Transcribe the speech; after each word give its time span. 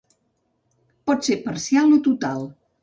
Pot 1.11 1.29
ser 1.31 1.39
parcial 1.47 1.97
o 2.01 2.03
total. 2.11 2.47